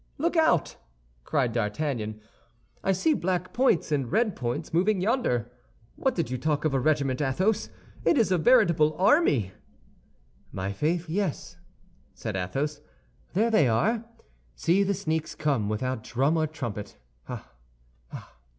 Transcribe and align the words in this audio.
"Look 0.17 0.35
out!" 0.35 0.77
cried 1.23 1.53
D'Artagnan, 1.53 2.19
"I 2.83 2.91
see 2.91 3.13
black 3.13 3.53
points 3.53 3.91
and 3.91 4.11
red 4.11 4.35
points 4.35 4.73
moving 4.73 4.99
yonder. 4.99 5.51
Why 5.95 6.09
did 6.09 6.31
you 6.31 6.39
talk 6.39 6.65
of 6.65 6.73
a 6.73 6.79
regiment, 6.79 7.21
Athos? 7.21 7.69
It 8.03 8.17
is 8.17 8.31
a 8.31 8.39
veritable 8.39 8.95
army!" 8.97 9.51
"My 10.51 10.73
faith, 10.73 11.07
yes," 11.07 11.57
said 12.15 12.35
Athos; 12.35 12.81
"there 13.35 13.51
they 13.51 13.67
are. 13.67 14.03
See 14.55 14.81
the 14.81 14.95
sneaks 14.95 15.35
come, 15.35 15.69
without 15.69 16.03
drum 16.03 16.35
or 16.35 16.47
trumpet. 16.47 16.97
Ah, 17.29 17.51
ah! 18.11 18.35